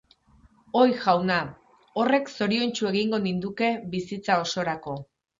[0.83, 1.35] Oi!, jauna!
[2.03, 4.97] Horrek zoriontsu egingo ninduke bizitza osorako!.